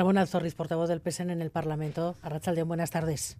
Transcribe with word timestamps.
Ramón 0.00 0.16
Alzorriz, 0.16 0.54
portavoz 0.54 0.88
del 0.88 1.02
PSN 1.02 1.28
en 1.28 1.42
el 1.42 1.50
Parlamento. 1.50 2.14
Arrachaldeón, 2.22 2.66
buenas 2.68 2.90
tardes. 2.90 3.36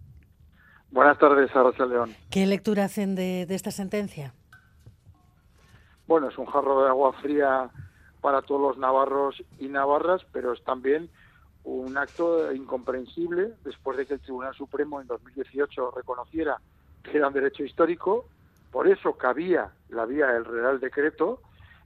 Buenas 0.91 1.17
tardes, 1.17 1.49
Arrachaldeón. 1.55 2.13
¿Qué 2.29 2.45
lectura 2.45 2.83
hacen 2.83 3.15
de, 3.15 3.47
de 3.47 3.55
esta 3.55 3.71
sentencia? 3.71 4.35
Bueno, 6.05 6.29
es 6.29 6.37
un 6.37 6.45
jarro 6.45 6.83
de 6.83 6.89
agua 6.89 7.13
fría 7.13 7.71
para 8.21 8.43
todos 8.43 8.61
los 8.61 8.77
navarros 8.77 9.43
y 9.57 9.69
navarras, 9.69 10.21
pero 10.31 10.53
es 10.53 10.63
también 10.63 11.09
un 11.63 11.97
acto 11.97 12.53
incomprensible 12.53 13.53
después 13.63 13.97
de 13.97 14.05
que 14.05 14.13
el 14.13 14.19
Tribunal 14.19 14.53
Supremo 14.53 15.01
en 15.01 15.07
2018 15.07 15.89
reconociera 15.89 16.61
que 17.01 17.17
era 17.17 17.29
un 17.29 17.33
derecho 17.33 17.63
histórico, 17.63 18.25
por 18.71 18.87
eso 18.87 19.13
cabía 19.13 19.71
la 19.89 20.05
vía 20.05 20.27
del 20.27 20.45
Real 20.45 20.79
Decreto 20.79 21.41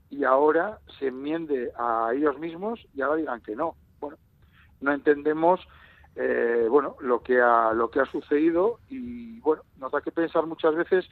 y 0.10 0.26
ahora 0.26 0.80
se 1.00 1.08
enmiende 1.08 1.72
a 1.78 2.10
ellos 2.14 2.38
mismos 2.40 2.86
y 2.94 3.00
ahora 3.00 3.16
digan 3.16 3.40
que 3.40 3.56
no. 3.56 3.78
No 4.86 4.94
entendemos 4.94 5.60
eh, 6.16 6.68
bueno 6.70 6.96
lo 7.02 7.22
que 7.22 7.42
ha 7.42 7.74
lo 7.74 7.90
que 7.90 8.00
ha 8.00 8.06
sucedido 8.06 8.80
y 8.88 9.40
bueno 9.42 9.64
nos 9.80 9.92
da 9.92 10.00
que 10.00 10.12
pensar 10.12 10.46
muchas 10.46 10.74
veces 10.76 11.06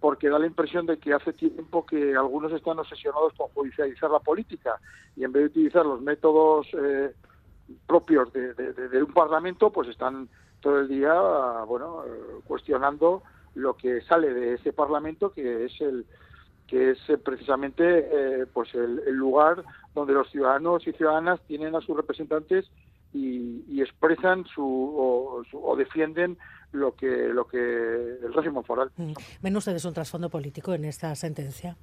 porque 0.00 0.30
da 0.30 0.38
la 0.38 0.46
impresión 0.46 0.86
de 0.86 0.98
que 0.98 1.12
hace 1.12 1.32
tiempo 1.32 1.84
que 1.84 2.14
algunos 2.14 2.52
están 2.52 2.78
obsesionados 2.78 3.32
con 3.34 3.48
judicializar 3.48 4.10
la 4.10 4.20
política 4.20 4.78
y 5.16 5.24
en 5.24 5.32
vez 5.32 5.42
de 5.42 5.46
utilizar 5.48 5.84
los 5.84 6.00
métodos 6.00 6.68
eh, 6.72 7.12
propios 7.86 8.32
de, 8.32 8.54
de, 8.54 9.02
un 9.02 9.12
parlamento, 9.12 9.70
pues 9.70 9.88
están 9.88 10.28
todo 10.60 10.80
el 10.80 10.88
día, 10.88 11.12
bueno, 11.66 12.04
eh, 12.06 12.40
cuestionando 12.46 13.22
lo 13.54 13.76
que 13.76 14.02
sale 14.02 14.32
de 14.32 14.54
ese 14.54 14.72
parlamento, 14.72 15.32
que 15.32 15.64
es 15.64 15.80
el 15.80 16.06
que 16.66 16.90
es 16.90 16.98
eh, 17.08 17.18
precisamente 17.18 17.82
eh, 17.82 18.46
pues 18.52 18.74
el, 18.74 19.14
lugar 19.14 19.62
donde 19.94 20.12
los 20.12 20.30
ciudadanos 20.30 20.86
y 20.86 20.92
ciudadanas 20.92 21.40
tienen 21.46 21.74
a 21.74 21.80
sus 21.80 21.96
representantes 21.96 22.66
y, 23.16 23.80
expresan 23.80 24.44
su 24.46 25.44
o, 25.52 25.76
defienden 25.76 26.38
lo 26.72 26.94
que 26.94 27.28
lo 27.28 27.46
que 27.46 27.58
el 27.58 28.32
régimen 28.32 28.64
foral. 28.64 28.90
Mm. 28.96 29.12
¿Ven 29.42 29.56
ustedes 29.56 29.84
un 29.84 29.94
trasfondo 29.94 30.28
político 30.28 30.74
en 30.74 30.84
esta 30.84 31.14
sentencia? 31.14 31.76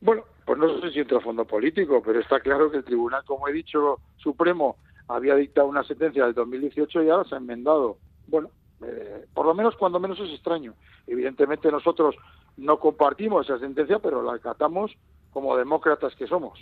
Bueno, 0.00 0.24
pues 0.44 0.58
no 0.58 0.80
sé 0.80 0.90
si 0.92 1.00
un 1.00 1.08
trasfondo 1.08 1.44
político, 1.44 2.02
pero 2.04 2.20
está 2.20 2.40
claro 2.40 2.70
que 2.70 2.78
el 2.78 2.84
Tribunal, 2.84 3.24
como 3.24 3.48
he 3.48 3.52
dicho, 3.52 4.00
Supremo 4.16 4.76
había 5.08 5.34
dictado 5.34 5.66
una 5.66 5.82
sentencia 5.82 6.24
del 6.24 6.34
2018 6.34 7.02
y 7.02 7.10
ahora 7.10 7.28
se 7.28 7.34
ha 7.34 7.38
enmendado. 7.38 7.98
Bueno, 8.28 8.50
eh, 8.82 9.26
por 9.34 9.46
lo 9.46 9.54
menos 9.54 9.76
cuando 9.76 9.98
menos 9.98 10.18
es 10.20 10.30
extraño. 10.30 10.74
Evidentemente 11.06 11.70
nosotros 11.70 12.14
no 12.56 12.78
compartimos 12.78 13.46
esa 13.46 13.58
sentencia, 13.58 13.98
pero 13.98 14.22
la 14.22 14.34
acatamos 14.34 14.92
como 15.32 15.56
demócratas 15.56 16.14
que 16.14 16.26
somos. 16.26 16.58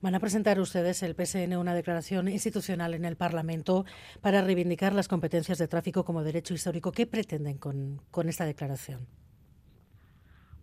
Van 0.00 0.14
a 0.14 0.20
presentar 0.20 0.60
ustedes, 0.60 1.02
el 1.02 1.16
PSN, 1.16 1.56
una 1.56 1.74
declaración 1.74 2.28
institucional 2.28 2.94
en 2.94 3.04
el 3.04 3.16
Parlamento 3.16 3.84
para 4.20 4.42
reivindicar 4.42 4.92
las 4.92 5.08
competencias 5.08 5.58
de 5.58 5.66
tráfico 5.66 6.04
como 6.04 6.22
derecho 6.22 6.54
histórico. 6.54 6.92
¿Qué 6.92 7.08
pretenden 7.08 7.58
con, 7.58 8.00
con 8.12 8.28
esta 8.28 8.44
declaración? 8.44 9.08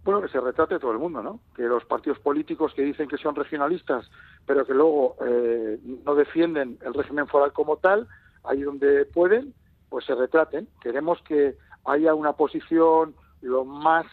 Bueno, 0.05 0.21
que 0.21 0.29
se 0.29 0.39
retrate 0.39 0.79
todo 0.79 0.93
el 0.93 0.99
mundo, 0.99 1.21
¿no? 1.21 1.41
Que 1.53 1.63
los 1.63 1.83
partidos 1.83 2.17
políticos 2.19 2.73
que 2.73 2.83
dicen 2.83 3.09
que 3.09 3.17
son 3.17 3.35
regionalistas, 3.35 4.09
pero 4.45 4.65
que 4.65 4.73
luego 4.73 5.17
eh, 5.25 5.79
no 6.05 6.15
defienden 6.15 6.79
el 6.85 6.93
régimen 6.93 7.27
foral 7.27 7.51
como 7.51 7.75
tal, 7.75 8.07
ahí 8.45 8.61
donde 8.61 9.03
pueden, 9.03 9.53
pues 9.89 10.05
se 10.05 10.15
retraten. 10.15 10.69
Queremos 10.79 11.21
que 11.23 11.57
haya 11.83 12.13
una 12.13 12.33
posición 12.33 13.15
lo 13.41 13.65
más 13.65 14.05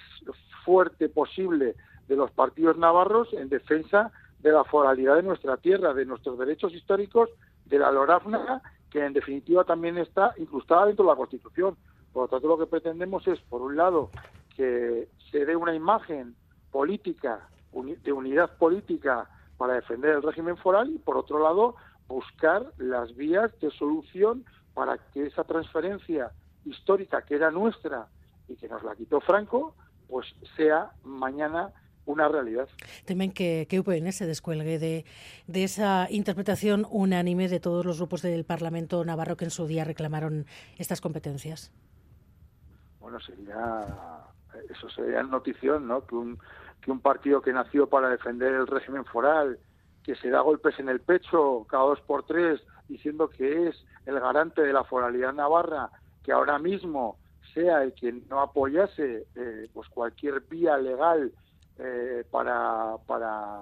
fuerte 0.65 1.09
posible 1.09 1.77
de 2.09 2.17
los 2.17 2.33
partidos 2.33 2.77
navarros 2.77 3.33
en 3.35 3.49
defensa 3.49 4.11
de 4.43 4.53
la 4.53 4.65
foralidad 4.65 5.17
de 5.17 5.23
nuestra 5.23 5.57
tierra, 5.57 5.95
de 5.95 6.05
nuestros 6.05 6.39
derechos 6.39 6.75
históricos, 6.75 7.31
de 7.65 7.79
la 7.79 7.93
LORAFNA, 7.93 8.61
que 8.91 9.05
en 9.05 9.13
definitiva 9.13 9.65
también 9.65 9.97
está 9.99 10.35
incrustada 10.37 10.87
dentro 10.87 11.05
de 11.05 11.13
la 11.13 11.17
Constitución. 11.17 11.77
Por 12.13 12.25
lo 12.25 12.29
tanto, 12.29 12.49
lo 12.49 12.59
que 12.59 12.67
pretendemos 12.67 13.27
es, 13.27 13.41
por 13.41 13.63
un 13.63 13.77
lado, 13.77 14.11
que 14.57 15.09
se 15.31 15.47
dé 15.47 15.57
una 15.57 15.75
imagen 15.75 16.35
política, 16.71 17.49
de 17.73 18.13
unidad 18.13 18.59
política 18.59 19.31
para 19.57 19.75
defender 19.75 20.17
el 20.17 20.23
régimen 20.23 20.57
foral 20.57 20.91
y, 20.91 20.99
por 20.99 21.17
otro 21.17 21.39
lado, 21.39 21.77
buscar 22.09 22.67
las 22.77 23.15
vías 23.17 23.51
de 23.61 23.71
solución 23.71 24.45
para 24.75 24.99
que 24.99 25.27
esa 25.27 25.45
transferencia 25.45 26.33
histórica 26.65 27.23
que 27.23 27.37
era 27.37 27.51
nuestra 27.51 28.09
y 28.49 28.57
que 28.57 28.69
nos 28.69 28.83
la 28.83 28.95
quitó 28.95 29.21
Franco, 29.21 29.75
pues 30.09 30.27
sea 30.57 30.91
mañana 31.05 31.73
una 32.05 32.29
realidad. 32.29 32.69
Temen 33.05 33.33
que, 33.33 33.67
que 33.69 33.79
UPN 33.81 34.13
se 34.13 34.27
descuelgue 34.27 34.79
de, 34.79 35.05
de, 35.47 35.65
esa 35.65 36.09
interpretación 36.11 36.87
unánime 36.91 37.49
de 37.49 37.61
todos 37.61 37.87
los 37.87 37.99
grupos 37.99 38.23
del 38.23 38.45
Parlamento 38.45 39.05
navarro 39.05 39.37
que 39.37 39.45
en 39.45 39.51
su 39.51 39.67
día 39.67 39.85
reclamaron 39.85 40.47
estas 40.79 41.01
competencias. 41.01 41.73
Bueno, 43.01 43.21
sería 43.21 43.87
eso 44.71 44.89
sería 44.91 45.23
notición, 45.23 45.87
¿no? 45.87 46.07
Que 46.07 46.15
un, 46.15 46.39
que 46.81 46.91
un 46.91 47.01
partido 47.01 47.43
que 47.43 47.53
nació 47.53 47.89
para 47.89 48.09
defender 48.09 48.53
el 48.55 48.67
régimen 48.67 49.05
foral, 49.05 49.59
que 50.03 50.15
se 50.17 50.31
da 50.31 50.41
golpes 50.41 50.79
en 50.79 50.89
el 50.89 51.01
pecho 51.01 51.67
cada 51.69 51.85
dos 51.85 52.01
por 52.01 52.25
tres 52.25 52.61
diciendo 52.89 53.29
que 53.29 53.69
es 53.69 53.85
el 54.07 54.19
garante 54.19 54.63
de 54.63 54.73
la 54.73 54.85
foralidad 54.85 55.33
navarra, 55.33 55.91
que 56.23 56.33
ahora 56.33 56.59
mismo 56.59 57.17
sea 57.55 57.83
el 57.83 57.93
que 57.95 58.13
no 58.13 58.41
apoyase 58.41 59.27
eh, 59.35 59.69
pues 59.73 59.89
cualquier 59.89 60.41
vía 60.41 60.77
legal 60.79 61.33
eh, 61.79 62.25
para, 62.31 62.97
para, 63.07 63.61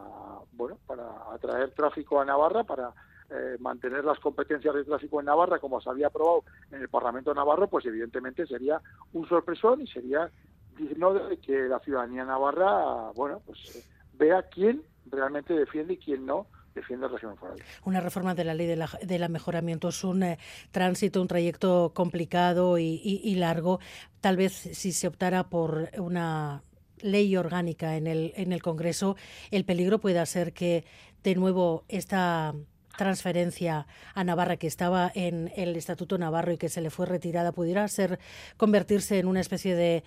bueno, 0.52 0.78
para 0.86 1.32
atraer 1.32 1.72
tráfico 1.72 2.20
a 2.20 2.24
Navarra, 2.24 2.64
para 2.64 2.92
eh, 3.30 3.56
mantener 3.60 4.04
las 4.04 4.18
competencias 4.18 4.74
de 4.74 4.84
tráfico 4.84 5.20
en 5.20 5.26
Navarra, 5.26 5.58
como 5.58 5.80
se 5.80 5.88
había 5.88 6.08
aprobado 6.08 6.44
en 6.72 6.82
el 6.82 6.88
Parlamento 6.88 7.32
Navarro, 7.32 7.68
pues 7.68 7.86
evidentemente 7.86 8.46
sería 8.46 8.80
un 9.12 9.28
sorpresón 9.28 9.82
y 9.82 9.86
sería 9.86 10.30
digno 10.76 11.12
de 11.14 11.36
que 11.38 11.68
la 11.68 11.78
ciudadanía 11.80 12.24
navarra, 12.24 13.12
bueno, 13.14 13.40
pues 13.46 13.88
vea 14.14 14.42
quién 14.42 14.82
realmente 15.06 15.54
defiende 15.54 15.94
y 15.94 15.98
quién 15.98 16.26
no 16.26 16.46
defiende 16.74 17.06
el 17.06 17.12
régimen 17.12 17.36
foral. 17.36 17.58
Una 17.84 18.00
reforma 18.00 18.34
de 18.34 18.44
la 18.44 18.54
ley 18.54 18.66
de 18.66 18.76
la, 18.76 18.88
del 19.02 19.28
mejoramiento 19.28 19.88
es 19.88 20.02
un 20.04 20.22
eh, 20.22 20.38
tránsito, 20.70 21.20
un 21.20 21.28
trayecto 21.28 21.92
complicado 21.94 22.78
y, 22.78 23.34
largo. 23.36 23.80
Tal 24.20 24.36
vez 24.36 24.52
si 24.52 24.92
se 24.92 25.08
optara 25.08 25.48
por 25.48 25.90
una 25.98 26.62
ley 27.02 27.36
orgánica 27.36 27.96
en 27.96 28.06
el, 28.06 28.32
en 28.36 28.52
el 28.52 28.62
Congreso, 28.62 29.16
el 29.50 29.64
peligro 29.64 30.00
pueda 30.00 30.24
ser 30.26 30.52
que 30.52 30.84
de 31.22 31.34
nuevo 31.34 31.84
esta 31.88 32.54
transferencia 32.96 33.86
a 34.14 34.24
Navarra 34.24 34.56
que 34.56 34.66
estaba 34.66 35.10
en 35.14 35.52
el 35.56 35.76
Estatuto 35.76 36.18
Navarro 36.18 36.52
y 36.52 36.58
que 36.58 36.68
se 36.68 36.80
le 36.80 36.90
fue 36.90 37.06
retirada 37.06 37.52
pudiera 37.52 37.86
ser 37.88 38.18
convertirse 38.56 39.18
en 39.18 39.26
una 39.26 39.40
especie 39.40 39.74
de 39.74 40.04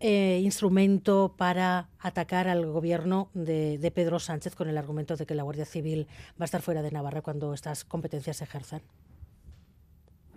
eh, 0.00 0.40
instrumento 0.42 1.34
para 1.36 1.88
atacar 2.00 2.48
al 2.48 2.66
gobierno 2.66 3.28
de, 3.34 3.92
Pedro 3.94 4.18
Sánchez 4.18 4.56
con 4.56 4.68
el 4.68 4.76
argumento 4.76 5.16
de 5.16 5.26
que 5.26 5.34
la 5.34 5.44
Guardia 5.44 5.64
Civil 5.64 6.08
va 6.40 6.42
a 6.42 6.44
estar 6.46 6.60
fuera 6.60 6.82
de 6.82 6.90
Navarra 6.90 7.22
cuando 7.22 7.54
estas 7.54 7.84
competencias 7.84 8.38
se 8.38 8.44
ejerzan? 8.44 8.82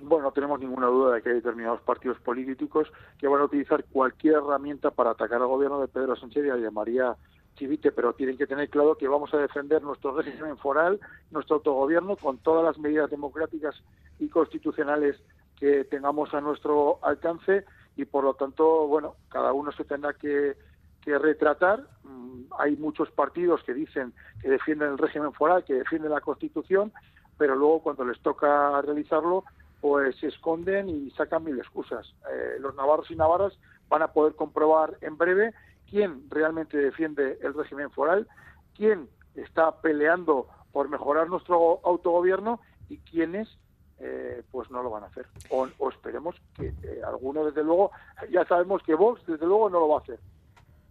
Bueno, 0.02 0.26
no 0.26 0.32
tenemos 0.32 0.60
ninguna 0.60 0.88
duda 0.88 1.16
de 1.16 1.22
que 1.22 1.30
hay 1.30 1.36
determinados 1.36 1.82
partidos 1.82 2.20
políticos 2.20 2.92
que 3.18 3.28
van 3.28 3.42
a 3.42 3.46
utilizar 3.46 3.84
cualquier 3.86 4.36
herramienta 4.36 4.92
para 4.92 5.12
atacar 5.12 5.42
al 5.42 5.48
gobierno 5.48 5.80
de 5.80 5.88
Pedro 5.88 6.16
Sánchez 6.16 6.46
y 6.46 6.66
a 6.66 6.72
María 6.72 7.16
Chivite, 7.56 7.92
pero 7.92 8.14
tienen 8.14 8.38
que 8.38 8.48
tener 8.48 8.70
claro 8.70 8.98
que 8.98 9.08
vamos 9.08 9.34
a 9.34 9.38
defender 9.38 9.82
nuestro 9.82 10.14
régimen 10.16 10.58
foral, 10.58 11.00
nuestro 11.32 11.58
autogobierno, 11.58 12.18
con 12.18 12.38
todas 12.40 12.64
las 12.64 12.78
medidas 12.78 13.10
democráticas 13.10 13.76
y 14.20 14.28
constitucionales 14.28 15.18
que 15.58 15.86
tengamos 15.86 16.34
a 16.34 16.42
nuestro 16.42 17.00
alcance 17.02 17.64
y 17.96 18.06
por 18.06 18.26
lo 18.26 18.34
tanto, 18.34 18.88
bueno, 18.88 19.16
cada 19.30 19.54
uno 19.54 19.72
se 19.72 19.86
tendrá 19.86 20.14
que, 20.14 20.58
retratar. 21.06 21.88
Mm, 22.04 22.46
hay 22.58 22.76
muchos 22.78 23.12
partidos 23.12 23.64
que 23.64 23.76
dicen 23.76 24.12
que 24.42 24.50
defienden 24.50 24.90
el 24.90 24.98
régimen 24.98 25.34
foral, 25.34 25.64
que 25.64 25.76
defienden 25.76 26.12
la 26.12 26.20
Constitución, 26.20 26.92
pero 27.38 27.56
luego 27.56 27.84
cuando 27.84 28.04
les 28.06 28.20
toca 28.22 28.82
realizarlo, 28.82 29.44
pues 29.86 30.16
se 30.16 30.30
esconden 30.30 30.90
y 30.90 31.12
sacan 31.12 31.44
mil 31.44 31.60
excusas. 31.60 32.16
Eh, 32.34 32.58
los 32.60 32.74
navarros 32.74 33.12
y 33.12 33.16
navarras 33.16 33.54
van 33.88 34.02
a 34.02 34.14
poder 34.14 34.34
comprobar 34.34 34.98
en 35.02 35.16
breve 35.16 35.54
quién 35.88 36.28
realmente 36.32 36.76
defiende 36.76 37.38
el 37.44 37.54
régimen 37.54 37.92
foral, 37.92 38.28
quién 38.76 39.08
está 39.36 39.80
peleando 39.82 40.48
por 40.72 40.90
mejorar 40.90 41.30
nuestro 41.30 41.82
autogobierno 41.86 42.60
y 42.90 42.98
quiénes 42.98 43.60
eh, 44.00 44.42
pues 44.50 44.72
no 44.72 44.82
lo 44.82 44.90
van 44.90 45.04
a 45.04 45.06
hacer. 45.06 45.28
O, 45.52 45.68
esperemos 45.88 46.36
que 46.56 46.74
eh, 46.82 47.02
alguno, 47.06 47.46
desde 47.46 47.64
luego, 47.64 47.92
ya 48.32 48.44
sabemos 48.48 48.82
que 48.82 48.96
Vox, 48.96 49.24
desde 49.28 49.46
luego, 49.46 49.70
no 49.70 49.82
lo 49.82 49.90
va 49.90 50.00
a 50.00 50.02
hacer. 50.02 50.20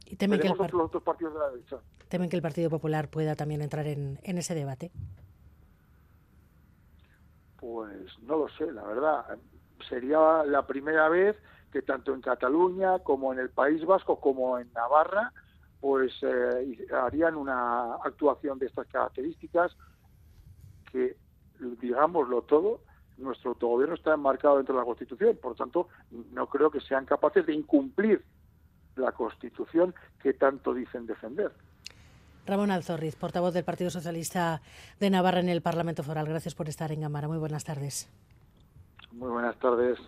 Y 0.06 0.14
temen 0.14 0.38
que, 0.38 0.46
el 0.46 0.52
otros 0.52 1.02
partidos 1.02 1.34
de 1.34 1.40
la 1.40 1.50
derecha. 1.50 1.78
temen 2.08 2.30
que 2.30 2.36
el 2.36 2.42
Partido 2.42 2.70
Popular 2.70 3.08
pueda 3.08 3.34
también 3.34 3.60
entrar 3.60 3.88
en, 3.88 4.20
en 4.22 4.38
ese 4.38 4.54
debate. 4.54 4.92
Pues 7.64 8.18
no 8.24 8.36
lo 8.36 8.48
sé, 8.50 8.70
la 8.70 8.82
verdad. 8.82 9.38
Sería 9.88 10.44
la 10.44 10.66
primera 10.66 11.08
vez 11.08 11.34
que 11.72 11.80
tanto 11.80 12.12
en 12.12 12.20
Cataluña 12.20 12.98
como 12.98 13.32
en 13.32 13.38
el 13.38 13.48
País 13.48 13.86
Vasco 13.86 14.20
como 14.20 14.58
en 14.58 14.70
Navarra 14.74 15.32
pues 15.80 16.12
eh, 16.22 16.86
harían 16.92 17.36
una 17.36 17.94
actuación 17.94 18.58
de 18.58 18.66
estas 18.66 18.86
características 18.88 19.74
que 20.92 21.16
digámoslo 21.80 22.42
todo, 22.42 22.82
nuestro 23.16 23.52
autogobierno 23.52 23.94
está 23.94 24.12
enmarcado 24.12 24.58
dentro 24.58 24.74
de 24.74 24.80
la 24.80 24.86
Constitución, 24.86 25.38
por 25.40 25.54
tanto, 25.54 25.88
no 26.32 26.46
creo 26.50 26.70
que 26.70 26.80
sean 26.80 27.06
capaces 27.06 27.46
de 27.46 27.54
incumplir 27.54 28.22
la 28.96 29.12
Constitución 29.12 29.94
que 30.22 30.34
tanto 30.34 30.74
dicen 30.74 31.06
defender. 31.06 31.52
Ramón 32.46 32.70
Alzorriz, 32.70 33.16
portavoz 33.16 33.54
del 33.54 33.64
Partido 33.64 33.90
Socialista 33.90 34.60
de 35.00 35.10
Navarra 35.10 35.40
en 35.40 35.48
el 35.48 35.62
Parlamento 35.62 36.02
Foral. 36.02 36.26
Gracias 36.26 36.54
por 36.54 36.68
estar 36.68 36.92
en 36.92 37.00
Gamara. 37.00 37.28
Muy 37.28 37.38
buenas 37.38 37.64
tardes. 37.64 38.08
Muy 39.12 39.30
buenas 39.30 39.56
tardes. 39.58 39.98